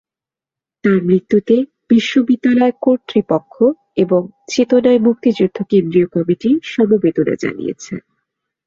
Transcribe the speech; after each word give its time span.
তাঁর 0.83 0.99
মৃত্যুতে 1.03 1.55
বিশ্ববিদ্যালয় 1.89 2.73
কর্তৃপক্ষ 2.81 3.55
এবং 3.97 4.21
চেতনায় 4.47 4.99
মুক্তিযুদ্ধ 4.99 5.57
কেন্দ্রীয় 5.71 6.07
কমিটি 6.07 6.49
সমবেদনা 6.65 7.35
জানিয়েছে। 7.43 7.93